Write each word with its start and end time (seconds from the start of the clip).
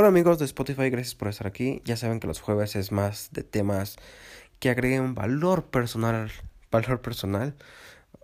Hola 0.00 0.06
amigos 0.06 0.38
de 0.38 0.44
Spotify, 0.44 0.90
gracias 0.90 1.16
por 1.16 1.26
estar 1.26 1.48
aquí. 1.48 1.82
Ya 1.84 1.96
saben 1.96 2.20
que 2.20 2.28
los 2.28 2.40
jueves 2.40 2.76
es 2.76 2.92
más 2.92 3.30
de 3.32 3.42
temas 3.42 3.96
que 4.60 4.70
agreguen 4.70 5.16
valor 5.16 5.64
personal, 5.64 6.30
valor 6.70 7.00
personal, 7.00 7.56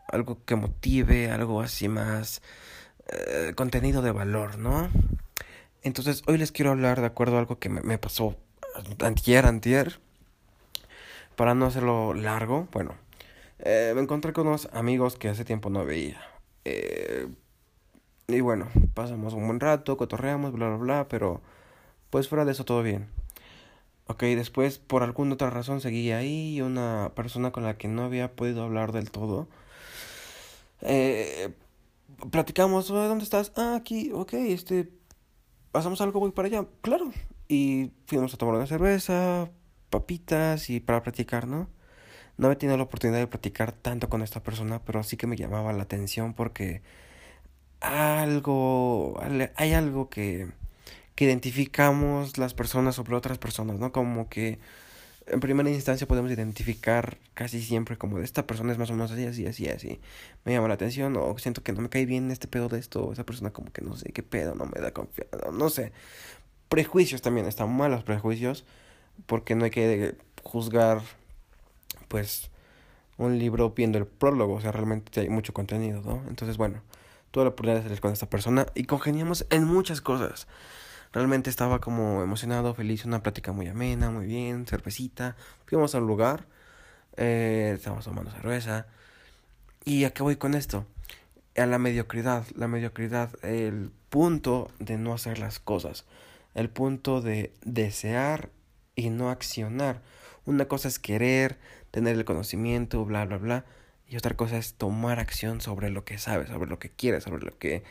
algo 0.07 0.39
que 0.45 0.55
motive, 0.55 1.33
algo 1.33 1.61
así 1.61 1.89
más 1.89 2.43
eh, 3.09 3.55
contenido 3.57 4.03
de 4.03 4.13
valor, 4.13 4.57
¿no? 4.57 4.89
Entonces 5.83 6.23
hoy 6.29 6.39
les 6.39 6.53
quiero 6.53 6.71
hablar 6.71 7.01
de 7.01 7.09
acuerdo 7.09 7.35
a 7.35 7.41
algo 7.41 7.59
que 7.59 7.69
me, 7.69 7.99
pasó 7.99 8.37
antier, 9.01 9.45
antier. 9.45 9.99
Para 11.35 11.57
no 11.57 11.67
hacerlo 11.67 12.15
largo, 12.15 12.69
bueno, 12.71 12.95
eh, 13.59 13.91
me 13.97 14.01
encontré 14.01 14.33
con 14.33 14.47
unos 14.47 14.69
amigos 14.73 15.17
que 15.17 15.29
hace 15.29 15.45
tiempo 15.45 15.71
no 15.71 15.85
veía. 15.85 16.21
Eh, 16.65 17.27
y 18.29 18.41
bueno, 18.43 18.69
pasamos 18.95 19.35
un 19.35 19.49
buen 19.49 19.59
rato, 19.59 19.97
cotorreamos, 19.97 20.53
bla, 20.53 20.69
bla, 20.69 20.77
bla, 20.77 21.09
pero 21.09 21.43
pues 22.15 22.29
fuera 22.29 22.45
de 22.45 22.53
eso 22.53 22.65
todo 22.65 22.81
bien. 22.85 23.09
Ok, 24.07 24.23
después 24.23 24.79
por 24.79 25.03
alguna 25.03 25.35
otra 25.35 25.51
razón 25.51 25.81
seguí 25.81 26.13
ahí 26.13 26.61
una 26.61 27.11
persona 27.17 27.51
con 27.51 27.65
la 27.65 27.77
que 27.77 27.89
no 27.89 28.05
había 28.05 28.37
podido 28.37 28.63
hablar 28.63 28.93
del 28.93 29.11
todo. 29.11 29.49
Eh, 30.83 31.53
platicamos, 32.31 32.87
¿dónde 32.87 33.25
estás? 33.25 33.51
Ah, 33.57 33.75
aquí, 33.75 34.13
ok, 34.13 34.33
este, 34.35 34.93
pasamos 35.73 36.01
algo, 36.03 36.21
voy 36.21 36.31
para 36.31 36.47
allá, 36.47 36.67
claro. 36.83 37.11
Y 37.49 37.91
fuimos 38.07 38.33
a 38.33 38.37
tomar 38.37 38.55
una 38.55 38.69
cerveza, 38.69 39.51
papitas 39.91 40.71
y 40.71 40.79
para 40.79 41.03
platicar, 41.03 41.49
¿no? 41.49 41.69
No 42.37 42.47
había 42.47 42.59
tenido 42.59 42.77
la 42.77 42.85
oportunidad 42.85 43.19
de 43.19 43.27
platicar 43.27 43.73
tanto 43.73 44.09
con 44.09 44.23
esta 44.23 44.41
persona, 44.41 44.81
pero 44.85 45.03
sí 45.03 45.17
que 45.17 45.27
me 45.27 45.35
llamaba 45.35 45.73
la 45.73 45.83
atención 45.83 46.33
porque 46.35 46.81
algo, 47.81 49.21
hay 49.57 49.73
algo 49.73 50.09
que, 50.11 50.53
que 51.15 51.25
identificamos 51.25 52.39
las 52.39 52.55
personas 52.55 52.95
sobre 52.97 53.15
otras 53.15 53.39
personas, 53.39 53.79
¿no? 53.79 53.93
Como 53.93 54.29
que 54.29 54.59
en 55.27 55.41
primera 55.41 55.71
instancia 55.71 56.07
podemos 56.07 56.31
identificar 56.31 57.19
casi 57.33 57.63
siempre 57.63 57.97
como 57.97 58.19
de 58.19 58.25
esta 58.25 58.47
persona 58.47 58.73
es 58.73 58.79
más 58.79 58.91
o 58.91 58.95
menos 58.95 59.11
así, 59.11 59.25
así, 59.27 59.47
así, 59.47 59.69
así. 59.69 60.01
Me 60.45 60.53
llama 60.53 60.69
la 60.69 60.75
atención 60.75 61.17
o 61.17 61.39
siento 61.39 61.63
que 61.63 61.73
no 61.73 61.81
me 61.81 61.89
cae 61.89 62.07
bien 62.07 62.31
este 62.31 62.49
pedo 62.49 62.69
de 62.69 62.79
esto, 62.79 63.13
esa 63.13 63.25
persona 63.25 63.51
como 63.51 63.73
que 63.73 63.83
no 63.83 63.97
sé 63.97 64.13
qué 64.13 64.23
pedo, 64.23 64.55
no 64.55 64.67
me 64.67 64.81
da 64.81 64.93
confianza, 64.93 65.51
no 65.53 65.71
sé. 65.71 65.93
Prejuicios 66.69 67.23
también, 67.23 67.47
están 67.47 67.75
malos 67.75 68.05
prejuicios, 68.05 68.65
porque 69.27 69.55
no 69.55 69.65
hay 69.65 69.71
que 69.71 70.17
juzgar, 70.43 71.03
pues, 72.09 72.51
un 73.17 73.39
libro 73.39 73.71
viendo 73.71 73.99
el 73.99 74.07
prólogo, 74.07 74.55
o 74.55 74.61
sea, 74.61 74.73
realmente 74.73 75.21
hay 75.21 75.29
mucho 75.29 75.53
contenido, 75.55 76.03
¿no? 76.03 76.23
Entonces, 76.29 76.57
bueno 76.57 76.83
toda 77.35 77.47
la 77.47 77.51
oportunidad 77.51 77.79
de 77.79 77.83
salir 77.83 78.01
con 78.01 78.13
esta 78.13 78.31
persona 78.31 78.67
y 78.77 78.85
congeniamos 78.85 79.45
en 79.51 79.65
muchas 79.65 80.01
cosas. 80.01 80.47
Realmente 81.15 81.49
estaba 81.49 81.81
como 81.81 82.25
emocionado, 82.25 82.75
feliz, 82.75 83.05
una 83.05 83.23
plática 83.23 83.53
muy 83.53 83.69
amena, 83.69 84.11
muy 84.11 84.27
bien, 84.27 84.67
cervecita. 84.67 85.37
Fuimos 85.65 85.95
al 85.95 86.05
lugar, 86.05 86.49
eh, 87.17 87.71
estábamos 87.73 88.05
tomando 88.05 88.33
cerveza. 88.33 88.89
¿Y 89.85 90.07
a 90.07 90.11
qué 90.11 90.37
con 90.37 90.55
esto? 90.55 90.87
A 91.57 91.67
la 91.67 91.79
mediocridad, 91.79 92.45
la 92.57 92.67
mediocridad, 92.67 93.31
el 93.45 93.93
punto 94.11 94.73
de 94.81 94.99
no 94.99 95.15
hacer 95.15 95.39
las 95.39 95.61
cosas, 95.61 96.05
el 96.53 96.69
punto 96.69 97.21
de 97.21 97.53
desear 97.63 98.51
y 98.97 99.11
no 99.11 99.31
accionar. 99.31 100.03
Una 100.47 100.65
cosa 100.65 100.89
es 100.89 100.99
querer, 100.99 101.61
tener 101.93 102.17
el 102.17 102.25
conocimiento, 102.25 103.05
bla, 103.05 103.25
bla, 103.25 103.39
bla. 103.39 103.65
Y 104.09 104.17
otra 104.17 104.35
cosa 104.35 104.59
es 104.59 104.75
tomar 104.75 105.21
acción 105.21 105.61
sobre 105.61 105.91
lo 105.91 106.05
que 106.05 106.19
sabes, 106.19 106.49
sobre 106.49 106.69
lo 106.69 106.81
que 106.81 106.91
quieres, 106.91 107.23
sobre 107.23 107.45
lo 107.45 107.57
que... 107.57 107.85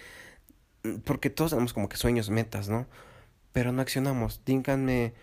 Porque 1.05 1.29
todos 1.29 1.51
tenemos 1.51 1.71
como 1.71 1.87
que 1.87 1.95
sueños, 1.95 2.29
metas, 2.29 2.67
¿no? 2.67 2.85
Pero 3.53 3.71
no 3.71 3.81
accionamos. 3.81 4.41
Díganme, 4.45 5.13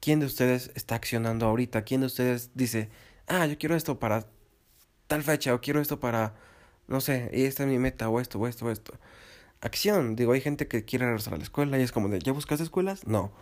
¿quién 0.00 0.20
de 0.20 0.26
ustedes 0.26 0.70
está 0.74 0.96
accionando 0.96 1.46
ahorita? 1.46 1.82
¿Quién 1.82 2.00
de 2.02 2.08
ustedes 2.08 2.50
dice, 2.54 2.90
ah, 3.28 3.46
yo 3.46 3.58
quiero 3.58 3.76
esto 3.76 3.98
para 3.98 4.26
tal 5.06 5.22
fecha 5.22 5.54
o 5.54 5.60
quiero 5.60 5.80
esto 5.80 6.00
para, 6.00 6.34
no 6.88 7.00
sé, 7.00 7.30
y 7.32 7.44
esta 7.44 7.62
es 7.64 7.68
mi 7.68 7.78
meta 7.78 8.08
o 8.08 8.20
esto 8.20 8.38
o 8.38 8.46
esto 8.46 8.66
o 8.66 8.70
esto? 8.70 8.94
Acción. 9.60 10.16
Digo, 10.16 10.32
hay 10.32 10.40
gente 10.42 10.68
que 10.68 10.84
quiere 10.84 11.06
regresar 11.06 11.34
a 11.34 11.38
la 11.38 11.44
escuela 11.44 11.78
y 11.78 11.82
es 11.82 11.92
como 11.92 12.08
de, 12.08 12.18
¿ya 12.20 12.32
buscaste 12.32 12.64
escuelas? 12.64 13.06
No 13.06 13.32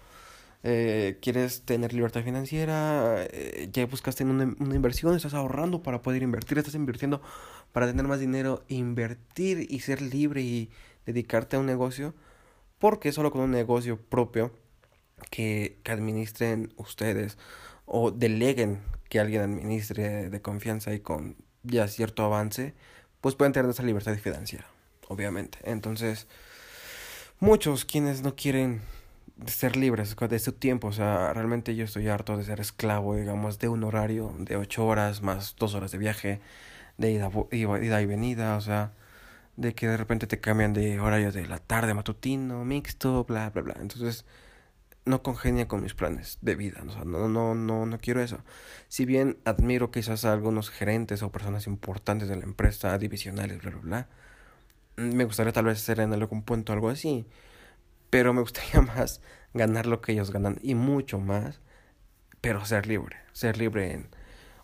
eh, 0.66 1.18
quieres 1.20 1.62
tener 1.62 1.92
libertad 1.92 2.24
financiera, 2.24 3.26
eh, 3.30 3.68
ya 3.70 3.84
buscaste 3.84 4.24
una, 4.24 4.54
una, 4.58 4.74
inversión, 4.74 5.14
estás 5.14 5.34
ahorrando 5.34 5.82
para 5.82 6.00
poder 6.00 6.22
invertir, 6.22 6.56
estás 6.56 6.74
invirtiendo 6.74 7.20
para 7.72 7.86
tener 7.86 8.06
más 8.08 8.18
dinero, 8.18 8.64
invertir 8.68 9.66
y 9.70 9.80
ser 9.80 10.00
libre 10.00 10.40
y 10.40 10.70
dedicarte 11.04 11.56
a 11.56 11.58
un 11.58 11.66
negocio, 11.66 12.14
porque 12.78 13.12
solo 13.12 13.30
con 13.30 13.42
un 13.42 13.50
negocio 13.50 14.00
propio 14.00 14.52
que, 15.30 15.80
que 15.82 15.92
administren 15.92 16.72
ustedes 16.76 17.38
o 17.86 18.10
deleguen 18.10 18.82
que 19.08 19.20
alguien 19.20 19.42
administre 19.42 20.30
de 20.30 20.42
confianza 20.42 20.92
y 20.92 21.00
con 21.00 21.36
ya 21.62 21.88
cierto 21.88 22.24
avance, 22.24 22.74
pues 23.20 23.34
pueden 23.34 23.52
tener 23.52 23.70
esa 23.70 23.82
libertad 23.82 24.14
financiera, 24.16 24.66
obviamente. 25.08 25.58
Entonces, 25.64 26.26
muchos 27.40 27.84
quienes 27.84 28.22
no 28.22 28.34
quieren 28.36 28.82
ser 29.46 29.76
libres 29.76 30.14
de 30.16 30.38
su 30.38 30.52
tiempo. 30.52 30.88
O 30.88 30.92
sea, 30.92 31.32
realmente 31.32 31.74
yo 31.74 31.84
estoy 31.84 32.08
harto 32.08 32.36
de 32.36 32.44
ser 32.44 32.60
esclavo, 32.60 33.16
digamos, 33.16 33.58
de 33.58 33.68
un 33.68 33.84
horario 33.84 34.34
de 34.38 34.56
ocho 34.56 34.86
horas 34.86 35.22
más 35.22 35.56
dos 35.58 35.74
horas 35.74 35.90
de 35.92 35.98
viaje, 35.98 36.40
de 36.98 37.12
ida, 37.12 37.30
ida 37.52 38.02
y 38.02 38.06
venida, 38.06 38.56
o 38.56 38.60
sea, 38.60 38.92
de 39.56 39.74
que 39.74 39.88
de 39.88 39.96
repente 39.96 40.26
te 40.26 40.40
cambian 40.40 40.72
de 40.72 41.00
horario 41.00 41.32
de 41.32 41.46
la 41.46 41.58
tarde 41.58 41.94
matutino, 41.94 42.64
mixto, 42.64 43.24
bla, 43.24 43.50
bla, 43.50 43.62
bla. 43.62 43.76
Entonces, 43.80 44.24
no 45.04 45.22
congenia 45.22 45.68
con 45.68 45.82
mis 45.82 45.94
planes 45.94 46.38
de 46.40 46.54
vida. 46.56 46.82
O 46.82 47.04
no, 47.04 47.28
no, 47.28 47.54
no, 47.54 47.86
no 47.86 47.98
quiero 47.98 48.22
eso. 48.22 48.38
Si 48.88 49.04
bien 49.04 49.38
admiro 49.44 49.90
quizás 49.90 50.24
a 50.24 50.32
algunos 50.32 50.70
gerentes 50.70 51.22
o 51.22 51.32
personas 51.32 51.66
importantes 51.66 52.28
de 52.28 52.36
la 52.36 52.44
empresa, 52.44 52.96
divisionales, 52.98 53.60
bla, 53.62 53.70
bla, 53.70 53.80
bla, 53.80 54.08
me 54.96 55.24
gustaría 55.24 55.52
tal 55.52 55.66
vez 55.66 55.80
ser 55.80 56.00
en 56.00 56.12
algún 56.12 56.42
punto 56.42 56.72
algo 56.72 56.88
así 56.88 57.26
pero 58.14 58.32
me 58.32 58.42
gustaría 58.42 58.80
más 58.96 59.20
ganar 59.54 59.86
lo 59.86 60.00
que 60.00 60.12
ellos 60.12 60.30
ganan 60.30 60.60
y 60.62 60.76
mucho 60.76 61.18
más, 61.18 61.60
pero 62.40 62.64
ser 62.64 62.86
libre, 62.86 63.16
ser 63.32 63.58
libre 63.58 63.92
en 63.92 64.08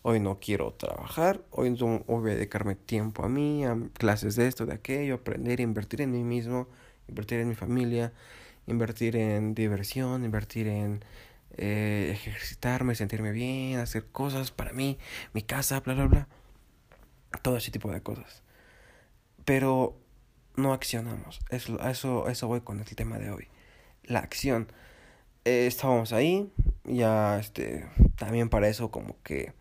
hoy 0.03 0.21
no 0.21 0.38
quiero 0.41 0.72
trabajar, 0.72 1.43
hoy 1.50 1.71
no 1.71 2.00
voy 2.06 2.33
a 2.33 2.34
dedicarme 2.34 2.75
tiempo 2.75 3.25
a 3.25 3.28
mí, 3.28 3.65
a 3.65 3.77
clases 3.94 4.37
de 4.37 4.47
esto, 4.47 4.66
de 4.66 4.75
aquello, 4.75 5.16
aprender, 5.16 5.61
invertir 5.61 6.00
en 6.00 6.12
mí 6.12 6.25
mismo, 6.25 6.69
invertir 7.09 7.41
en 7.41 7.49
mi 7.49 7.55
familia, 7.55 8.12
invertir 8.66 9.16
en 9.16 9.55
diversión, 9.55 10.25
invertir 10.25 10.69
en 10.69 11.05
eh, 11.56 12.11
ejercitarme, 12.12 12.94
sentirme 12.94 13.33
bien, 13.33 13.78
hacer 13.78 14.06
cosas 14.06 14.50
para 14.50 14.72
mí, 14.72 14.99
mi 15.33 15.43
casa, 15.43 15.81
bla, 15.81 15.94
bla, 15.94 16.06
bla. 16.06 16.28
Todo 17.43 17.56
ese 17.56 17.71
tipo 17.71 17.91
de 17.93 18.03
cosas. 18.03 18.43
Pero 19.44 19.97
no 20.56 20.72
accionamos. 20.72 21.41
Eso, 21.50 21.81
eso, 21.88 22.28
eso 22.28 22.49
voy 22.49 22.61
con 22.61 22.81
el 22.81 22.87
tema 22.97 23.19
de 23.19 23.31
hoy. 23.31 23.49
La 24.05 24.21
acción. 24.21 24.72
Eh, 25.44 25.67
estábamos 25.67 26.12
ahí, 26.12 26.53
ya 26.84 27.38
este, 27.38 27.87
también 28.17 28.49
para 28.49 28.69
eso 28.69 28.91
como 28.91 29.17
que 29.22 29.55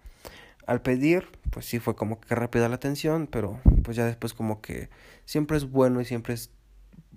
al 0.69 0.81
pedir, 0.81 1.28
pues 1.50 1.66
sí 1.66 1.80
fue 1.80 1.96
como 1.96 2.22
que 2.22 2.35
rápida 2.35 2.69
la 2.69 2.75
atención, 2.75 3.28
pero 3.28 3.59
pues 3.84 3.97
ya 3.97 4.06
después 4.06 4.35
como 4.35 4.62
que 4.62 4.90
siempre 5.25 5.57
es 5.57 5.69
bueno 5.69 6.00
y 6.00 6.06
siempre 6.06 6.35
es 6.35 6.52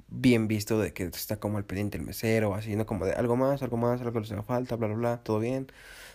bien 0.08 0.48
visto 0.48 0.78
de 0.80 0.94
que 0.94 1.04
está 1.04 1.36
como 1.38 1.58
al 1.58 1.64
pendiente 1.64 1.98
el 1.98 2.04
mesero, 2.04 2.54
así, 2.54 2.76
¿no? 2.76 2.86
Como 2.86 3.04
de 3.04 3.12
algo 3.12 3.36
más, 3.36 3.62
algo 3.62 3.76
más, 3.76 4.00
algo 4.00 4.12
que 4.14 4.20
les 4.20 4.32
haga 4.32 4.42
falta, 4.42 4.76
bla, 4.76 4.88
bla, 4.88 4.96
bla, 4.96 5.16
todo 5.18 5.38
bien. 5.38 5.70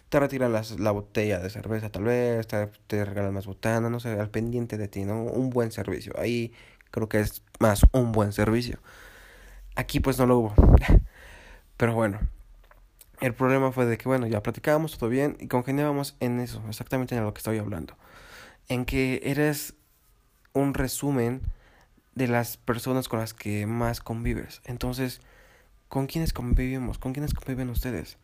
Te 0.10 0.20
retiran 0.20 0.52
las, 0.52 0.80
la 0.80 0.92
botella 0.92 1.40
de 1.40 1.50
cerveza 1.52 1.92
tal 1.92 2.06
vez, 2.06 2.48
te, 2.48 2.68
te 2.88 3.06
regalan 3.06 3.34
más 3.34 3.46
botana, 3.46 3.90
no 3.90 4.00
sé, 4.00 4.10
al 4.20 4.32
pendiente 4.32 4.78
de 4.78 4.88
ti, 4.88 5.06
¿no? 5.06 5.24
Un 5.24 5.52
buen 5.52 5.72
servicio. 5.72 6.14
Ahí 6.18 6.54
creo 6.92 7.08
que 7.10 7.20
es 7.20 7.44
más 7.60 7.82
un 7.92 8.14
buen 8.14 8.34
servicio. 8.34 8.80
Aquí 9.76 10.00
pues 10.00 10.18
no 10.18 10.26
lo 10.26 10.40
hubo. 10.40 10.54
Pero 11.78 11.94
bueno, 11.94 12.20
el 13.20 13.34
problema 13.34 13.72
fue 13.72 13.86
de 13.86 13.98
que, 13.98 14.08
bueno, 14.08 14.28
ya 14.28 14.44
platicábamos 14.44 14.98
todo 14.98 15.10
bien 15.10 15.38
y 15.40 15.48
congeniábamos 15.48 16.16
en 16.20 16.40
eso, 16.40 16.64
exactamente 16.68 17.16
en 17.16 17.24
lo 17.24 17.34
que 17.34 17.40
estoy 17.40 17.58
hablando. 17.58 17.96
En 18.70 18.86
que 18.86 19.22
eres 19.24 19.74
un 20.54 20.74
resumen 20.74 21.42
de 22.16 22.28
las 22.28 22.58
personas 22.58 23.08
con 23.08 23.20
las 23.20 23.34
que 23.34 23.66
más 23.66 24.02
convives. 24.02 24.62
Entonces, 24.66 25.22
¿con 25.88 26.08
quiénes 26.08 26.34
convivimos? 26.34 26.98
¿Con 26.98 27.14
quiénes 27.14 27.34
conviven 27.34 27.70
ustedes? 27.70 28.18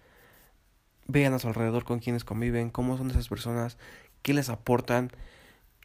Vean 1.07 1.33
a 1.33 1.39
su 1.39 1.47
alrededor 1.47 1.85
con 1.85 1.99
quiénes 1.99 2.23
conviven, 2.23 2.69
cómo 2.69 2.97
son 2.97 3.11
esas 3.11 3.27
personas, 3.27 3.77
qué 4.21 4.33
les 4.33 4.49
aportan. 4.49 5.11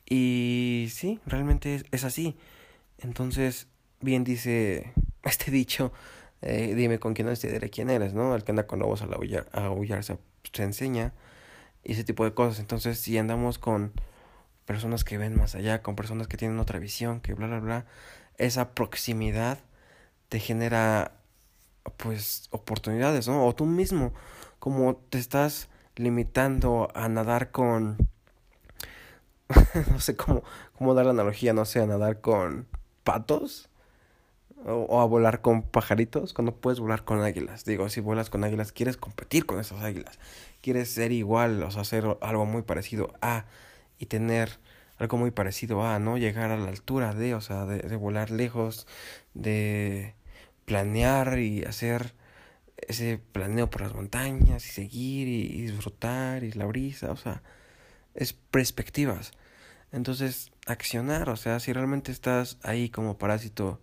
Y 0.06 0.88
sí, 0.90 1.20
realmente 1.26 1.82
es 1.90 2.04
así. 2.04 2.36
Entonces, 2.98 3.68
bien 4.00 4.24
dice 4.24 4.92
este 5.22 5.50
dicho, 5.50 5.92
eh, 6.42 6.74
dime 6.74 6.98
con 6.98 7.14
quién 7.14 7.32
te 7.32 7.52
diré 7.52 7.70
quién 7.70 7.90
eres, 7.90 8.14
¿no? 8.14 8.34
El 8.34 8.44
que 8.44 8.52
anda 8.52 8.66
con 8.66 8.78
lobos 8.78 9.02
al 9.02 9.12
aullar, 9.14 9.48
a 9.52 9.66
aullar 9.66 10.04
se, 10.04 10.18
se 10.52 10.62
enseña 10.62 11.12
y 11.84 11.92
ese 11.92 12.04
tipo 12.04 12.24
de 12.24 12.34
cosas. 12.34 12.60
Entonces, 12.60 12.98
si 12.98 13.18
andamos 13.18 13.58
con 13.58 13.92
personas 14.66 15.04
que 15.04 15.18
ven 15.18 15.36
más 15.36 15.54
allá, 15.54 15.82
con 15.82 15.96
personas 15.96 16.28
que 16.28 16.36
tienen 16.36 16.58
otra 16.58 16.78
visión, 16.78 17.20
que 17.20 17.34
bla, 17.34 17.46
bla, 17.46 17.60
bla, 17.60 17.86
esa 18.36 18.74
proximidad 18.74 19.58
te 20.28 20.40
genera 20.40 21.12
pues 21.96 22.48
oportunidades, 22.50 23.28
¿no? 23.28 23.46
O 23.46 23.54
tú 23.54 23.66
mismo, 23.66 24.12
como 24.58 24.96
te 24.96 25.18
estás 25.18 25.68
limitando 25.96 26.90
a 26.94 27.08
nadar 27.08 27.50
con 27.50 27.96
no 29.90 30.00
sé 30.00 30.16
cómo, 30.16 30.42
cómo 30.76 30.94
dar 30.94 31.06
la 31.06 31.12
analogía, 31.12 31.52
no 31.52 31.64
sé, 31.64 31.80
a 31.80 31.86
nadar 31.86 32.20
con 32.20 32.66
patos 33.04 33.68
o, 34.64 35.00
a 35.00 35.06
volar 35.06 35.40
con 35.40 35.62
pajaritos 35.62 36.32
cuando 36.32 36.54
puedes 36.54 36.80
volar 36.80 37.04
con 37.04 37.22
águilas. 37.22 37.64
Digo, 37.64 37.88
si 37.88 38.00
vuelas 38.00 38.30
con 38.30 38.44
águilas, 38.44 38.72
quieres 38.72 38.96
competir 38.96 39.46
con 39.46 39.60
esas 39.60 39.82
águilas, 39.82 40.18
quieres 40.60 40.90
ser 40.90 41.12
igual, 41.12 41.62
o 41.62 41.70
sea, 41.70 41.82
hacer 41.82 42.04
algo 42.20 42.46
muy 42.46 42.62
parecido 42.62 43.12
a 43.20 43.46
y 43.98 44.06
tener 44.06 44.58
algo 44.98 45.16
muy 45.16 45.30
parecido 45.30 45.84
a, 45.84 45.98
¿no? 45.98 46.18
Llegar 46.18 46.50
a 46.50 46.56
la 46.56 46.68
altura 46.68 47.14
de, 47.14 47.34
o 47.34 47.40
sea, 47.40 47.66
de, 47.66 47.78
de 47.78 47.96
volar 47.96 48.30
lejos, 48.30 48.86
de 49.34 50.14
planear 50.64 51.38
y 51.38 51.64
hacer 51.64 52.14
ese 52.76 53.18
planeo 53.32 53.70
por 53.70 53.82
las 53.82 53.94
montañas 53.94 54.64
y 54.66 54.68
seguir 54.70 55.28
y, 55.28 55.62
disfrutar 55.62 56.44
y 56.44 56.52
la 56.52 56.66
brisa, 56.66 57.10
o 57.10 57.16
sea, 57.16 57.42
es 58.14 58.32
perspectivas. 58.32 59.32
Entonces, 59.92 60.52
accionar, 60.66 61.30
o 61.30 61.36
sea, 61.36 61.60
si 61.60 61.72
realmente 61.72 62.12
estás 62.12 62.58
ahí 62.62 62.90
como 62.90 63.18
parásito 63.18 63.80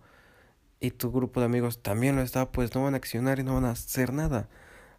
y 0.80 0.90
tu 0.90 1.10
grupo 1.10 1.40
de 1.40 1.46
amigos 1.46 1.82
también 1.82 2.16
lo 2.16 2.22
está, 2.22 2.50
pues 2.50 2.74
no 2.74 2.82
van 2.84 2.94
a 2.94 2.98
accionar 2.98 3.38
y 3.38 3.44
no 3.44 3.54
van 3.54 3.64
a 3.64 3.70
hacer 3.70 4.12
nada. 4.12 4.48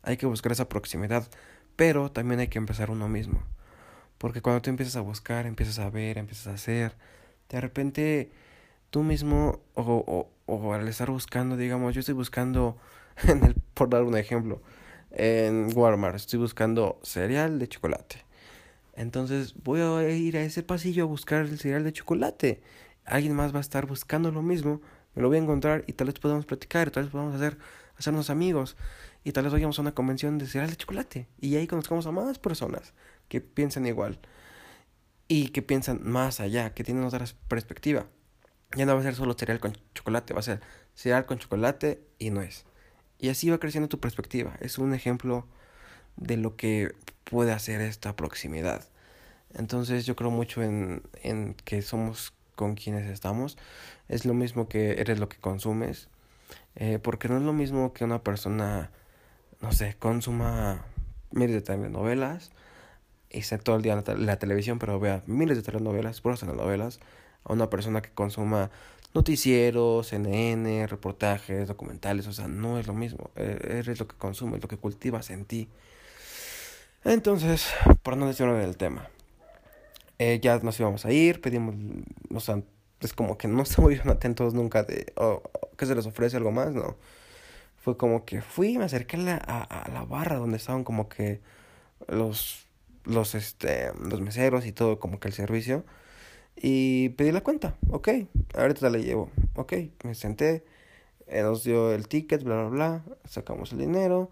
Hay 0.03 0.17
que 0.17 0.25
buscar 0.25 0.51
esa 0.51 0.69
proximidad, 0.69 1.27
pero 1.75 2.11
también 2.11 2.39
hay 2.39 2.47
que 2.47 2.57
empezar 2.57 2.89
uno 2.91 3.07
mismo. 3.07 3.43
Porque 4.17 4.41
cuando 4.41 4.61
tú 4.61 4.69
empiezas 4.69 4.95
a 4.95 5.01
buscar, 5.01 5.45
empiezas 5.45 5.79
a 5.79 5.89
ver, 5.89 6.17
empiezas 6.17 6.47
a 6.47 6.53
hacer, 6.53 6.95
de 7.49 7.61
repente 7.61 8.31
tú 8.89 9.03
mismo, 9.03 9.59
o, 9.75 9.83
o, 9.83 10.29
o 10.53 10.73
al 10.73 10.87
estar 10.87 11.11
buscando, 11.11 11.57
digamos, 11.57 11.93
yo 11.93 11.99
estoy 11.99 12.15
buscando, 12.15 12.77
por 13.73 13.89
dar 13.89 14.03
un 14.03 14.17
ejemplo, 14.17 14.61
en 15.11 15.69
Walmart, 15.75 16.15
estoy 16.15 16.39
buscando 16.39 16.99
cereal 17.03 17.59
de 17.59 17.67
chocolate. 17.67 18.25
Entonces 18.95 19.53
voy 19.63 19.81
a 19.81 20.09
ir 20.09 20.37
a 20.37 20.41
ese 20.41 20.63
pasillo 20.63 21.03
a 21.03 21.07
buscar 21.07 21.45
el 21.45 21.59
cereal 21.59 21.83
de 21.83 21.93
chocolate. 21.93 22.61
Alguien 23.05 23.35
más 23.35 23.53
va 23.53 23.59
a 23.59 23.61
estar 23.61 23.85
buscando 23.85 24.31
lo 24.31 24.41
mismo, 24.41 24.81
me 25.17 25.23
lo 25.23 25.29
voy 25.29 25.37
a 25.37 25.41
encontrar 25.41 25.83
y 25.87 25.93
tal 25.93 26.07
vez 26.07 26.19
podamos 26.19 26.45
platicar, 26.45 26.91
tal 26.91 27.03
vez 27.03 27.11
podamos 27.11 27.33
hacer, 27.33 27.57
hacernos 27.97 28.29
amigos 28.29 28.77
y 29.23 29.31
tal 29.31 29.45
vez 29.45 29.53
vayamos 29.53 29.79
a 29.79 29.81
una 29.81 29.95
convención 29.95 30.37
de 30.37 30.45
cereal 30.45 30.69
de 30.69 30.75
chocolate 30.75 31.27
y 31.41 31.55
ahí 31.55 31.65
conozcamos 31.65 32.05
a 32.05 32.11
más 32.11 32.37
personas 32.37 32.93
que 33.27 33.41
piensan 33.41 33.87
igual 33.87 34.19
y 35.27 35.47
que 35.47 35.63
piensan 35.63 36.01
más 36.03 36.39
allá, 36.39 36.75
que 36.75 36.83
tienen 36.83 37.03
otra 37.03 37.25
perspectiva. 37.47 38.05
Ya 38.75 38.85
no 38.85 38.93
va 38.93 38.99
a 38.99 39.03
ser 39.03 39.15
solo 39.15 39.33
cereal 39.33 39.59
con 39.59 39.73
chocolate, 39.95 40.35
va 40.35 40.39
a 40.39 40.43
ser 40.43 40.61
cereal 40.93 41.25
con 41.25 41.39
chocolate 41.39 42.05
y 42.19 42.29
nuez. 42.29 42.65
Y 43.17 43.29
así 43.29 43.49
va 43.49 43.57
creciendo 43.57 43.89
tu 43.89 43.99
perspectiva. 43.99 44.55
Es 44.59 44.77
un 44.77 44.93
ejemplo 44.93 45.47
de 46.15 46.37
lo 46.37 46.55
que 46.55 46.93
puede 47.23 47.53
hacer 47.53 47.81
esta 47.81 48.15
proximidad. 48.15 48.87
Entonces 49.55 50.05
yo 50.05 50.15
creo 50.15 50.29
mucho 50.29 50.61
en, 50.61 51.01
en 51.23 51.55
que 51.55 51.81
somos 51.81 52.36
con 52.57 52.75
quienes 52.75 53.09
estamos. 53.09 53.57
Es 54.09 54.25
lo 54.25 54.33
mismo 54.33 54.67
que 54.67 54.99
eres 54.99 55.19
lo 55.19 55.29
que 55.29 55.37
consumes. 55.37 56.09
Eh, 56.75 56.99
porque 57.01 57.29
no 57.29 57.37
es 57.37 57.43
lo 57.43 57.53
mismo 57.53 57.93
que 57.93 58.03
una 58.03 58.21
persona, 58.21 58.91
no 59.61 59.71
sé, 59.71 59.95
consuma 59.97 60.85
miles 61.31 61.55
de 61.55 61.61
telenovelas 61.61 62.51
y 63.29 63.39
esté 63.39 63.57
todo 63.57 63.77
el 63.77 63.81
día 63.81 64.03
la, 64.17 64.39
televisión, 64.39 64.79
pero 64.79 64.99
vea 64.99 65.23
miles 65.27 65.57
de 65.57 65.63
telenovelas, 65.63 66.21
puras 66.21 66.39
telenovelas, 66.39 66.99
a 67.43 67.53
una 67.53 67.69
persona 67.69 68.01
que 68.01 68.09
consuma 68.11 68.69
noticieros, 69.13 70.07
CNN, 70.07 70.87
reportajes, 70.87 71.67
documentales, 71.67 72.27
o 72.27 72.33
sea, 72.33 72.47
no 72.47 72.79
es 72.79 72.87
lo 72.87 72.93
mismo. 72.93 73.31
E, 73.35 73.57
eres 73.79 73.99
lo 73.99 74.07
que 74.07 74.15
consumes, 74.15 74.61
lo 74.61 74.67
que 74.67 74.77
cultivas 74.77 75.29
en 75.29 75.45
ti. 75.45 75.69
Entonces, 77.03 77.67
por 78.03 78.17
no 78.17 78.27
decirlo 78.27 78.55
del 78.55 78.77
tema, 78.77 79.09
eh, 80.19 80.39
ya 80.41 80.59
nos 80.59 80.79
íbamos 80.79 81.05
a 81.05 81.11
ir, 81.11 81.41
pedimos, 81.41 81.75
o 82.33 82.39
sea, 82.39 82.61
es 83.01 83.13
como 83.13 83.37
que 83.37 83.47
no 83.47 83.63
bien 83.87 84.09
atentos 84.09 84.53
nunca 84.53 84.83
de, 84.83 85.13
oh, 85.15 85.41
¿qué 85.77 85.85
se 85.85 85.95
les 85.95 86.05
ofrece 86.05 86.37
algo 86.37 86.51
más? 86.51 86.73
No. 86.73 86.97
Fue 87.77 87.97
como 87.97 88.25
que 88.25 88.41
fui, 88.41 88.77
me 88.77 88.85
acerqué 88.85 89.17
a 89.17 89.19
la, 89.19 89.37
a 89.37 89.89
la 89.91 90.03
barra 90.03 90.37
donde 90.37 90.57
estaban 90.57 90.83
como 90.83 91.07
que 91.07 91.41
los, 92.07 92.67
los, 93.05 93.35
este, 93.35 93.91
los 93.99 94.21
meseros 94.21 94.65
y 94.65 94.71
todo, 94.71 94.99
como 94.99 95.19
que 95.19 95.29
el 95.29 95.33
servicio. 95.33 95.85
Y 96.55 97.09
pedí 97.09 97.31
la 97.31 97.41
cuenta, 97.41 97.77
ok, 97.89 98.09
ahorita 98.55 98.89
la 98.89 98.97
llevo, 98.97 99.29
ok, 99.55 99.73
me 100.03 100.15
senté, 100.15 100.65
eh, 101.27 101.43
nos 101.43 101.63
dio 101.63 101.93
el 101.93 102.07
ticket, 102.07 102.43
bla, 102.43 102.63
bla, 102.63 102.69
bla, 102.69 103.03
sacamos 103.25 103.71
el 103.73 103.77
dinero 103.77 104.31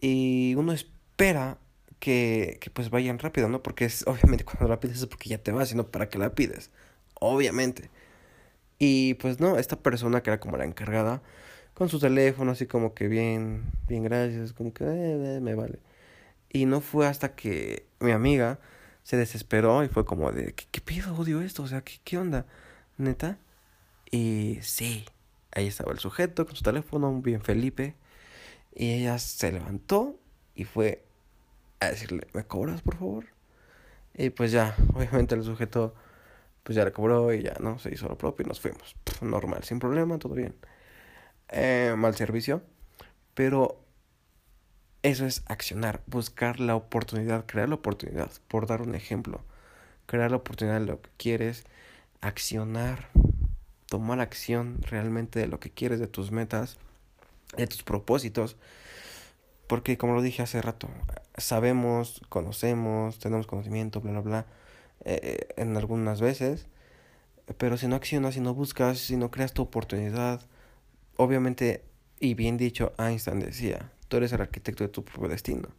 y 0.00 0.54
uno 0.56 0.72
espera 0.72 1.58
que, 2.02 2.58
que 2.60 2.68
pues 2.70 2.90
vayan 2.90 3.20
rápido, 3.20 3.48
¿no? 3.48 3.62
Porque 3.62 3.84
es 3.84 4.04
obviamente 4.08 4.44
cuando 4.46 4.68
la 4.68 4.80
pides 4.80 4.98
es 4.98 5.06
porque 5.06 5.28
ya 5.30 5.38
te 5.38 5.52
vas, 5.52 5.68
sino 5.68 5.86
para 5.86 6.08
que 6.08 6.18
la 6.18 6.34
pides, 6.34 6.70
obviamente. 7.14 7.90
Y 8.78 9.14
pues 9.14 9.40
no, 9.40 9.58
esta 9.58 9.76
persona 9.76 10.22
que 10.22 10.30
era 10.30 10.40
como 10.40 10.56
la 10.56 10.64
encargada, 10.64 11.22
con 11.74 11.88
su 11.88 12.00
teléfono 12.00 12.52
así 12.52 12.66
como 12.66 12.94
que 12.94 13.08
bien, 13.08 13.64
bien 13.88 14.02
gracias, 14.04 14.52
como 14.52 14.72
que 14.74 14.84
eh, 14.84 15.36
eh, 15.36 15.40
me 15.40 15.54
vale. 15.54 15.78
Y 16.50 16.66
no 16.66 16.80
fue 16.80 17.06
hasta 17.06 17.34
que 17.36 17.86
mi 18.00 18.12
amiga 18.12 18.58
se 19.04 19.16
desesperó 19.16 19.84
y 19.84 19.88
fue 19.88 20.04
como 20.04 20.32
de, 20.32 20.54
¿qué, 20.54 20.66
qué 20.72 20.80
pido? 20.80 21.14
Odio 21.14 21.40
esto, 21.42 21.62
o 21.62 21.68
sea, 21.68 21.82
¿qué, 21.82 22.00
¿qué 22.04 22.18
onda? 22.18 22.46
¿Neta? 22.98 23.38
Y 24.10 24.58
sí, 24.62 25.04
ahí 25.52 25.68
estaba 25.68 25.92
el 25.92 26.00
sujeto 26.00 26.46
con 26.46 26.56
su 26.56 26.64
teléfono, 26.64 27.12
bien 27.22 27.42
Felipe. 27.42 27.94
Y 28.74 28.92
ella 28.94 29.18
se 29.18 29.52
levantó 29.52 30.18
y 30.54 30.64
fue 30.64 31.04
a 31.86 31.90
decirle, 31.90 32.26
¿me 32.32 32.44
cobras, 32.44 32.82
por 32.82 32.96
favor? 32.96 33.26
Y 34.14 34.30
pues 34.30 34.52
ya, 34.52 34.76
obviamente 34.94 35.34
el 35.34 35.42
sujeto, 35.42 35.94
pues 36.62 36.76
ya 36.76 36.84
le 36.84 36.92
cobró 36.92 37.32
y 37.32 37.42
ya, 37.42 37.54
¿no? 37.60 37.78
Se 37.78 37.92
hizo 37.92 38.08
lo 38.08 38.16
propio 38.18 38.44
y 38.44 38.48
nos 38.48 38.60
fuimos. 38.60 38.96
normal, 39.20 39.64
sin 39.64 39.78
problema, 39.78 40.18
todo 40.18 40.34
bien. 40.34 40.54
Eh, 41.48 41.94
mal 41.96 42.14
servicio. 42.14 42.62
Pero 43.34 43.82
eso 45.02 45.26
es 45.26 45.42
accionar, 45.46 46.02
buscar 46.06 46.60
la 46.60 46.76
oportunidad, 46.76 47.46
crear 47.46 47.68
la 47.68 47.76
oportunidad, 47.76 48.30
por 48.48 48.66
dar 48.66 48.82
un 48.82 48.94
ejemplo. 48.94 49.40
Crear 50.06 50.30
la 50.30 50.36
oportunidad 50.38 50.80
de 50.80 50.86
lo 50.86 51.00
que 51.00 51.10
quieres, 51.16 51.64
accionar, 52.20 53.08
tomar 53.86 54.20
acción 54.20 54.78
realmente 54.82 55.38
de 55.40 55.46
lo 55.46 55.60
que 55.60 55.70
quieres, 55.70 56.00
de 56.00 56.06
tus 56.06 56.30
metas, 56.30 56.76
de 57.56 57.66
tus 57.66 57.82
propósitos. 57.82 58.56
Porque 59.72 59.96
como 59.96 60.12
lo 60.12 60.20
dije 60.20 60.42
hace 60.42 60.60
rato, 60.60 60.90
sabemos, 61.38 62.20
conocemos, 62.28 63.18
tenemos 63.18 63.46
conocimiento, 63.46 64.02
bla, 64.02 64.12
bla, 64.12 64.20
bla, 64.20 64.46
eh, 65.06 65.48
en 65.56 65.74
algunas 65.78 66.20
veces. 66.20 66.66
Pero 67.56 67.78
si 67.78 67.86
no 67.86 67.96
accionas, 67.96 68.34
si 68.34 68.40
no 68.40 68.52
buscas, 68.52 68.98
si 68.98 69.16
no 69.16 69.30
creas 69.30 69.54
tu 69.54 69.62
oportunidad, 69.62 70.42
obviamente, 71.16 71.86
y 72.20 72.34
bien 72.34 72.58
dicho, 72.58 72.92
Einstein 72.98 73.40
decía, 73.40 73.90
tú 74.08 74.18
eres 74.18 74.34
el 74.34 74.42
arquitecto 74.42 74.84
de 74.84 74.90
tu 74.90 75.06
propio 75.06 75.30
destino. 75.30 75.70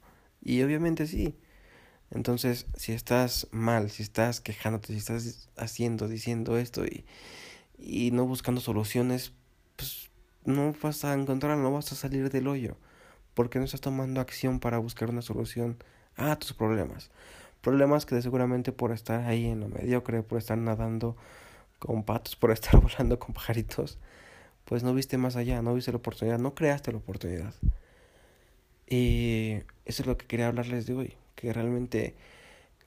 Y 0.41 0.63
obviamente 0.63 1.05
sí. 1.05 1.37
Entonces, 2.09 2.65
si 2.75 2.93
estás 2.93 3.47
mal, 3.51 3.91
si 3.91 4.01
estás 4.01 4.41
quejándote, 4.41 4.87
si 4.87 4.97
estás 4.97 5.49
haciendo, 5.55 6.07
diciendo 6.07 6.57
esto 6.57 6.83
y, 6.83 7.05
y 7.77 8.09
no 8.09 8.25
buscando 8.25 8.59
soluciones, 8.59 9.33
pues 9.75 10.09
no 10.45 10.73
vas 10.81 11.05
a 11.05 11.13
encontrar, 11.13 11.59
no 11.59 11.71
vas 11.71 11.91
a 11.91 11.95
salir 11.95 12.31
del 12.31 12.47
hoyo. 12.47 12.75
Porque 13.33 13.59
no 13.59 13.65
estás 13.65 13.81
tomando 13.81 14.21
acción 14.21 14.59
para 14.59 14.77
buscar 14.77 15.09
una 15.09 15.21
solución 15.21 15.77
a 16.15 16.35
tus 16.37 16.53
problemas. 16.53 17.09
Problemas 17.61 18.05
que 18.05 18.21
seguramente 18.21 18.71
por 18.71 18.91
estar 18.91 19.25
ahí 19.25 19.47
en 19.47 19.61
lo 19.61 19.69
mediocre, 19.69 20.21
por 20.23 20.37
estar 20.37 20.57
nadando 20.57 21.15
con 21.79 22.03
patos, 22.03 22.35
por 22.35 22.51
estar 22.51 22.79
volando 22.81 23.19
con 23.19 23.33
pajaritos, 23.33 23.97
pues 24.65 24.83
no 24.83 24.93
viste 24.93 25.17
más 25.17 25.35
allá, 25.35 25.61
no 25.61 25.73
viste 25.73 25.91
la 25.91 25.97
oportunidad, 25.97 26.39
no 26.39 26.53
creaste 26.55 26.91
la 26.91 26.97
oportunidad. 26.99 27.53
Y 28.87 29.61
eso 29.85 30.03
es 30.03 30.07
lo 30.07 30.17
que 30.17 30.27
quería 30.27 30.47
hablarles 30.47 30.85
de 30.85 30.93
hoy, 30.93 31.13
que 31.35 31.51
realmente 31.53 32.15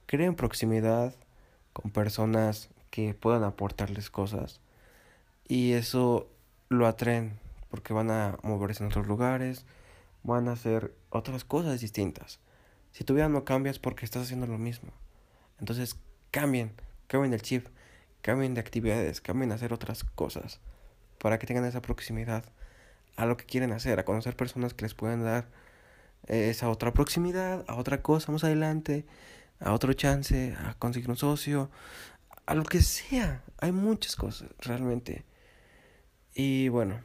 creen 0.07 0.35
proximidad 0.35 1.15
con 1.73 1.91
personas 1.91 2.69
que 2.91 3.15
puedan 3.15 3.45
aportarles 3.45 4.11
cosas 4.11 4.61
y 5.49 5.73
eso 5.73 6.29
lo 6.69 6.87
atraen 6.87 7.39
porque 7.71 7.93
van 7.93 8.11
a 8.11 8.39
moverse 8.43 8.83
en 8.83 8.91
otros 8.91 9.07
lugares, 9.07 9.65
van 10.27 10.49
a 10.49 10.53
hacer 10.53 10.95
otras 11.11 11.45
cosas 11.45 11.81
distintas. 11.81 12.41
Si 12.93 13.05
tu 13.05 13.15
vida 13.15 13.29
no 13.29 13.45
cambias 13.45 13.79
porque 13.79 14.05
estás 14.05 14.25
haciendo 14.25 14.47
lo 14.47 14.59
mismo. 14.59 14.91
Entonces 15.61 15.99
cambien, 16.31 16.73
cambien 17.07 17.33
el 17.33 17.43
chip, 17.43 17.69
cambien 18.23 18.55
de 18.55 18.61
actividades, 18.61 19.21
cambien 19.21 19.53
a 19.53 19.55
hacer 19.55 19.73
otras 19.73 20.05
cosas 20.05 20.61
para 21.19 21.39
que 21.39 21.47
tengan 21.47 21.65
esa 21.65 21.81
proximidad 21.81 22.45
a 23.17 23.25
lo 23.25 23.37
que 23.37 23.47
quieren 23.47 23.73
hacer, 23.73 23.99
a 23.99 24.05
conocer 24.05 24.37
personas 24.37 24.75
que 24.75 24.85
les 24.85 24.95
puedan 24.95 25.25
dar 25.25 25.49
esa 26.27 26.69
otra 26.69 26.93
proximidad, 26.93 27.65
a 27.69 27.77
otra 27.77 28.03
cosa 28.03 28.33
más 28.33 28.43
adelante, 28.43 29.07
a 29.61 29.73
otro 29.73 29.93
chance, 29.93 30.55
a 30.59 30.75
conseguir 30.75 31.09
un 31.09 31.17
socio, 31.17 31.71
a 32.47 32.55
lo 32.55 32.65
que 32.65 32.83
sea. 32.83 33.43
Hay 33.59 33.73
muchas 33.73 34.17
cosas 34.17 34.49
realmente. 34.59 35.25
Y 36.35 36.69
bueno, 36.69 37.01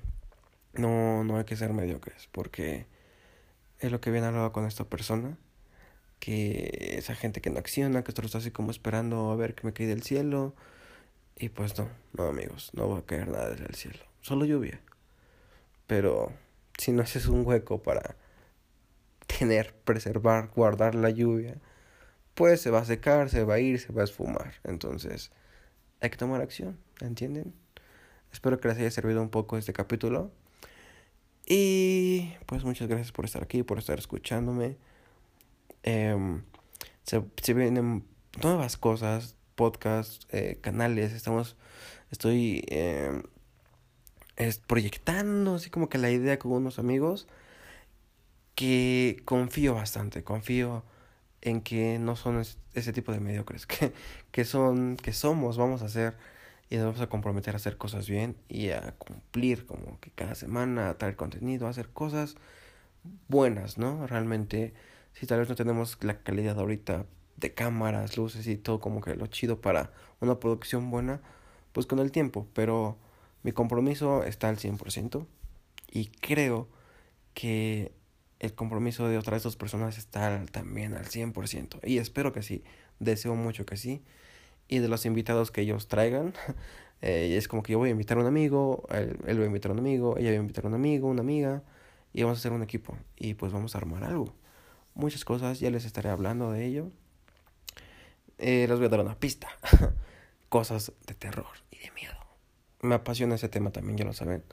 no, 0.73 1.23
no 1.23 1.37
hay 1.37 1.45
que 1.45 1.55
ser 1.55 1.71
mediocres, 1.71 2.27
porque 2.31 2.87
es 3.81 3.91
lo 3.91 3.99
que 3.99 4.11
viene 4.11 4.27
hablado 4.27 4.51
con 4.53 4.65
esta 4.65 4.85
persona, 4.85 5.37
que 6.19 6.95
esa 6.97 7.15
gente 7.15 7.41
que 7.41 7.49
no 7.49 7.59
acciona, 7.59 8.03
que 8.03 8.11
solo 8.11 8.27
está 8.27 8.37
así 8.37 8.51
como 8.51 8.71
esperando 8.71 9.31
a 9.31 9.35
ver 9.35 9.55
que 9.55 9.65
me 9.65 9.73
cae 9.73 9.87
del 9.87 10.03
cielo, 10.03 10.55
y 11.35 11.49
pues 11.49 11.77
no, 11.77 11.89
no 12.13 12.27
amigos, 12.27 12.71
no 12.73 12.89
va 12.89 12.99
a 12.99 13.05
caer 13.05 13.27
nada 13.27 13.49
del 13.49 13.75
cielo, 13.75 13.99
solo 14.21 14.45
lluvia. 14.45 14.79
Pero 15.87 16.31
si 16.77 16.91
no 16.91 17.01
haces 17.01 17.25
un 17.25 17.45
hueco 17.45 17.81
para 17.81 18.15
tener, 19.25 19.73
preservar, 19.83 20.49
guardar 20.55 20.95
la 20.95 21.09
lluvia, 21.09 21.57
pues 22.35 22.61
se 22.61 22.69
va 22.69 22.79
a 22.79 22.85
secar, 22.85 23.29
se 23.29 23.43
va 23.43 23.55
a 23.55 23.59
ir, 23.59 23.79
se 23.79 23.91
va 23.91 24.01
a 24.01 24.05
esfumar. 24.05 24.53
Entonces, 24.63 25.31
hay 25.99 26.09
que 26.11 26.17
tomar 26.17 26.41
acción, 26.41 26.77
¿entienden? 27.01 27.53
Espero 28.31 28.59
que 28.59 28.67
les 28.67 28.77
haya 28.77 28.91
servido 28.91 29.21
un 29.21 29.29
poco 29.29 29.57
este 29.57 29.73
capítulo. 29.73 30.31
Y 31.47 32.33
pues 32.45 32.63
muchas 32.63 32.87
gracias 32.87 33.11
por 33.11 33.25
estar 33.25 33.43
aquí, 33.43 33.63
por 33.63 33.79
estar 33.79 33.99
escuchándome. 33.99 34.77
Em, 35.83 36.43
se, 37.03 37.53
vienen 37.53 38.05
nuevas 38.41 38.77
cosas, 38.77 39.35
podcasts, 39.55 40.27
eh, 40.31 40.59
canales. 40.61 41.13
Estamos, 41.13 41.55
estoy 42.11 42.63
em, 42.67 43.23
proyectando 44.67 45.55
así 45.55 45.69
como 45.69 45.89
que 45.89 45.97
la 45.97 46.11
idea 46.11 46.39
con 46.39 46.51
unos 46.53 46.79
amigos 46.79 47.27
que 48.55 49.21
confío 49.25 49.73
bastante, 49.75 50.23
confío 50.23 50.83
en 51.41 51.61
que 51.61 51.99
no 51.99 52.15
son 52.15 52.43
ese 52.73 52.93
tipo 52.93 53.11
de 53.11 53.19
mediocres, 53.19 53.65
que, 53.67 53.93
que 54.31 54.45
son, 54.45 54.97
que 54.97 55.13
somos, 55.13 55.57
vamos 55.57 55.81
a 55.81 55.85
hacer 55.85 56.15
y 56.71 56.77
nos 56.77 56.85
vamos 56.85 57.01
a 57.01 57.09
comprometer 57.09 57.53
a 57.53 57.57
hacer 57.57 57.77
cosas 57.77 58.07
bien 58.07 58.37
y 58.47 58.69
a 58.69 58.95
cumplir 58.97 59.65
como 59.65 59.99
que 59.99 60.09
cada 60.09 60.35
semana, 60.35 60.89
a 60.89 60.97
traer 60.97 61.17
contenido, 61.17 61.67
a 61.67 61.69
hacer 61.69 61.89
cosas 61.89 62.37
buenas, 63.27 63.77
¿no? 63.77 64.07
Realmente, 64.07 64.73
si 65.11 65.27
tal 65.27 65.39
vez 65.39 65.49
no 65.49 65.55
tenemos 65.55 66.01
la 66.01 66.23
calidad 66.23 66.57
ahorita 66.57 67.05
de 67.35 67.53
cámaras, 67.53 68.15
luces 68.15 68.47
y 68.47 68.55
todo 68.55 68.79
como 68.79 69.01
que 69.01 69.17
lo 69.17 69.27
chido 69.27 69.59
para 69.59 69.91
una 70.21 70.39
producción 70.39 70.89
buena, 70.89 71.21
pues 71.73 71.85
con 71.85 71.99
el 71.99 72.13
tiempo, 72.13 72.47
pero 72.53 72.97
mi 73.43 73.51
compromiso 73.51 74.23
está 74.23 74.47
al 74.47 74.57
100% 74.57 75.27
y 75.91 76.05
creo 76.05 76.69
que 77.33 77.91
el 78.39 78.55
compromiso 78.55 79.09
de 79.09 79.17
otras 79.17 79.43
dos 79.43 79.57
personas 79.57 79.97
está 79.97 80.45
también 80.45 80.93
al 80.93 81.05
100%. 81.05 81.81
Y 81.83 81.97
espero 81.97 82.31
que 82.31 82.43
sí, 82.43 82.63
deseo 82.99 83.35
mucho 83.35 83.65
que 83.65 83.75
sí. 83.75 84.01
Y 84.71 84.79
de 84.79 84.87
los 84.87 85.05
invitados 85.05 85.51
que 85.51 85.61
ellos 85.61 85.87
traigan, 85.87 86.33
eh, 87.01 87.35
es 87.37 87.47
como 87.47 87.61
que 87.61 87.73
yo 87.73 87.77
voy 87.77 87.89
a 87.89 87.91
invitar 87.91 88.17
a 88.17 88.21
un 88.21 88.27
amigo, 88.27 88.87
él, 88.89 89.19
él, 89.27 89.39
va 89.39 89.43
a 89.43 89.47
invitar 89.47 89.69
a 89.69 89.73
un 89.73 89.79
amigo, 89.79 90.17
ella 90.17 90.29
va 90.29 90.37
a 90.37 90.39
invitar 90.39 90.65
a 90.65 90.69
un 90.69 90.73
amigo, 90.73 91.09
una 91.09 91.21
amiga, 91.21 91.61
y 92.13 92.23
vamos 92.23 92.37
a 92.37 92.39
hacer 92.39 92.53
un 92.53 92.63
equipo. 92.63 92.97
Y 93.17 93.33
pues 93.33 93.51
vamos 93.51 93.75
a 93.75 93.79
armar 93.79 94.03
algo. 94.05 94.33
Muchas 94.95 95.25
cosas, 95.25 95.59
ya 95.59 95.69
les 95.69 95.85
estaré 95.85 96.09
hablando 96.09 96.51
de 96.51 96.65
ello. 96.65 96.89
Eh, 98.37 98.65
les 98.67 98.77
voy 98.77 98.85
a 98.85 98.89
dar 98.89 99.01
una 99.01 99.19
pista. 99.19 99.49
cosas 100.49 100.93
de 101.05 101.13
terror 101.15 101.57
y 101.69 101.79
de 101.79 101.91
miedo. 101.91 102.15
Me 102.81 102.95
apasiona 102.95 103.35
ese 103.35 103.49
tema 103.49 103.71
también, 103.71 103.97
ya 103.97 104.05
lo 104.05 104.13
saben. 104.13 104.43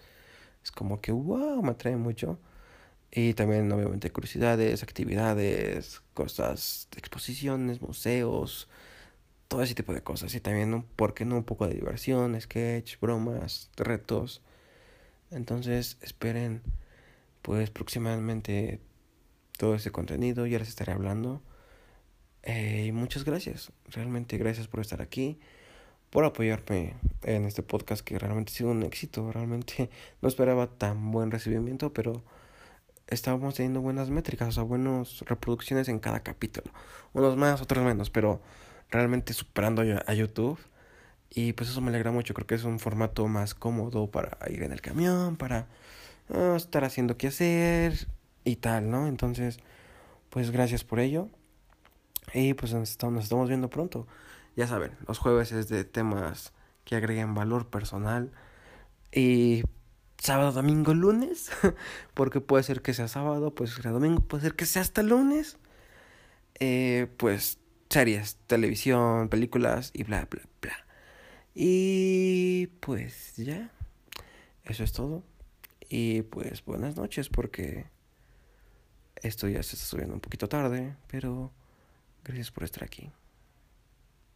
Es 0.64 0.72
como 0.72 1.00
que, 1.00 1.12
wow, 1.12 1.62
me 1.62 1.70
atrae 1.70 1.96
mucho. 1.96 2.40
Y 3.10 3.34
también, 3.34 3.70
obviamente, 3.72 4.10
curiosidades, 4.12 4.82
actividades, 4.82 6.02
cosas, 6.12 6.88
exposiciones, 6.96 7.80
museos, 7.80 8.68
todo 9.48 9.62
ese 9.62 9.74
tipo 9.74 9.92
de 9.92 10.02
cosas. 10.02 10.34
Y 10.34 10.40
también, 10.40 10.82
¿por 10.96 11.14
qué 11.14 11.24
no? 11.24 11.36
Un 11.36 11.44
poco 11.44 11.66
de 11.66 11.74
diversión, 11.74 12.40
sketch, 12.40 13.00
bromas, 13.00 13.70
retos. 13.76 14.42
Entonces, 15.30 15.98
esperen, 16.02 16.62
pues, 17.42 17.70
próximamente 17.70 18.80
todo 19.58 19.74
ese 19.74 19.90
contenido. 19.90 20.46
Ya 20.46 20.58
les 20.58 20.68
estaré 20.68 20.92
hablando. 20.92 21.42
Eh, 22.42 22.86
y 22.88 22.92
muchas 22.92 23.24
gracias. 23.24 23.72
Realmente, 23.86 24.38
gracias 24.38 24.68
por 24.68 24.80
estar 24.80 25.02
aquí. 25.02 25.40
Por 26.10 26.24
apoyarme 26.24 26.94
en 27.22 27.44
este 27.44 27.62
podcast 27.62 28.02
que 28.02 28.18
realmente 28.18 28.52
ha 28.52 28.56
sido 28.56 28.70
un 28.70 28.82
éxito. 28.82 29.32
Realmente 29.32 29.90
no 30.22 30.28
esperaba 30.28 30.66
tan 30.66 31.10
buen 31.10 31.30
recibimiento, 31.30 31.92
pero 31.92 32.22
estábamos 33.08 33.54
teniendo 33.54 33.80
buenas 33.80 34.10
métricas, 34.10 34.48
o 34.48 34.52
sea, 34.52 34.62
buenas 34.62 35.20
reproducciones 35.20 35.88
en 35.88 35.98
cada 35.98 36.20
capítulo. 36.20 36.70
Unos 37.14 37.36
más, 37.36 37.60
otros 37.62 37.84
menos, 37.84 38.10
pero 38.10 38.40
realmente 38.90 39.32
superando 39.32 39.82
a 39.82 40.14
YouTube. 40.14 40.58
Y 41.30 41.52
pues 41.52 41.70
eso 41.70 41.80
me 41.80 41.90
alegra 41.90 42.10
mucho, 42.10 42.34
creo 42.34 42.46
que 42.46 42.54
es 42.54 42.64
un 42.64 42.78
formato 42.78 43.26
más 43.28 43.54
cómodo 43.54 44.10
para 44.10 44.38
ir 44.50 44.62
en 44.62 44.72
el 44.72 44.80
camión, 44.80 45.36
para 45.36 45.66
ah, 46.30 46.54
estar 46.56 46.84
haciendo 46.84 47.16
qué 47.18 47.28
hacer 47.28 48.08
y 48.44 48.56
tal, 48.56 48.90
¿no? 48.90 49.06
Entonces, 49.06 49.58
pues 50.30 50.50
gracias 50.50 50.84
por 50.84 51.00
ello. 51.00 51.28
Y 52.34 52.54
pues 52.54 52.72
nos 52.72 52.90
estamos 52.90 53.48
viendo 53.48 53.70
pronto. 53.70 54.06
Ya 54.56 54.66
saben, 54.66 54.92
los 55.06 55.18
jueves 55.18 55.52
es 55.52 55.68
de 55.68 55.84
temas 55.84 56.52
que 56.84 56.96
agreguen 56.96 57.34
valor 57.34 57.68
personal. 57.68 58.32
Y 59.12 59.62
sábado, 60.18 60.52
domingo, 60.52 60.94
lunes, 60.94 61.50
porque 62.14 62.40
puede 62.40 62.64
ser 62.64 62.82
que 62.82 62.94
sea 62.94 63.08
sábado, 63.08 63.54
puede 63.54 63.68
ser 63.68 63.76
que 63.76 63.82
sea 63.82 63.92
domingo, 63.92 64.20
puede 64.20 64.42
ser 64.42 64.54
que 64.54 64.66
sea 64.66 64.82
hasta 64.82 65.02
lunes. 65.02 65.58
Eh, 66.60 67.08
pues 67.18 67.58
series, 67.88 68.36
televisión, 68.46 69.28
películas 69.28 69.90
y 69.94 70.04
bla, 70.04 70.26
bla, 70.30 70.42
bla. 70.60 70.86
Y 71.54 72.68
pues 72.80 73.36
ya, 73.36 73.70
eso 74.64 74.84
es 74.84 74.92
todo. 74.92 75.24
Y 75.88 76.22
pues 76.22 76.64
buenas 76.64 76.96
noches 76.96 77.28
porque 77.28 77.86
esto 79.16 79.48
ya 79.48 79.62
se 79.62 79.76
está 79.76 79.86
subiendo 79.86 80.14
un 80.14 80.20
poquito 80.20 80.48
tarde, 80.48 80.94
pero 81.08 81.52
gracias 82.24 82.50
por 82.50 82.64
estar 82.64 82.84
aquí. 82.84 83.10